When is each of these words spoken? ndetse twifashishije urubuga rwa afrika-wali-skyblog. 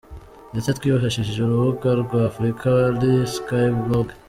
ndetse 0.51 0.69
twifashishije 0.77 1.39
urubuga 1.43 1.89
rwa 2.01 2.19
afrika-wali-skyblog. 2.29 4.07